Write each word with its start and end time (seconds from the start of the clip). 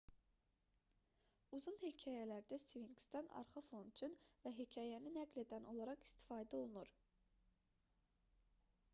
uzun 1.57 1.75
hekayələrdə 1.81 2.57
sfinksdən 2.63 3.29
arxa 3.41 3.63
fon 3.67 3.91
üçün 3.91 4.15
və 4.45 4.53
hekayəni 4.59 5.11
nəql 5.17 5.41
edən 5.43 5.67
olaraq 5.73 6.07
istifadə 6.09 6.59
olunur 6.63 6.91